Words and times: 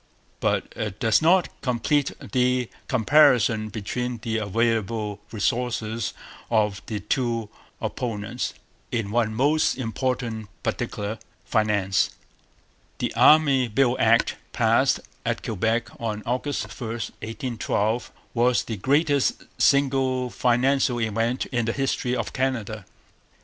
But 0.39 0.73
it 0.75 0.99
does 0.99 1.21
not 1.21 1.49
complete 1.61 2.11
the 2.19 2.71
comparison 2.87 3.69
between 3.69 4.17
the 4.23 4.39
available 4.39 5.19
resources 5.31 6.15
of 6.49 6.81
the 6.87 7.01
two 7.01 7.49
opponents 7.79 8.55
in 8.91 9.11
one 9.11 9.35
most 9.35 9.77
important 9.77 10.49
particular 10.63 11.19
finance. 11.45 12.15
The 12.97 13.13
Army 13.13 13.67
Bill 13.67 13.95
Act, 13.99 14.37
passed 14.53 15.01
at 15.23 15.43
Quebec 15.43 15.89
on 15.99 16.23
August 16.25 16.63
1, 16.81 16.89
1812, 16.89 18.11
was 18.33 18.63
the 18.63 18.77
greatest 18.77 19.43
single 19.59 20.31
financial 20.31 20.97
event 20.99 21.45
in 21.51 21.65
the 21.65 21.73
history 21.73 22.15
of 22.15 22.33
Canada. 22.33 22.85